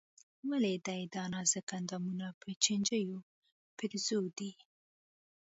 [0.49, 3.17] ولې دې دا نازک اندامونه په چينجيو
[3.77, 4.51] پېرزو دي.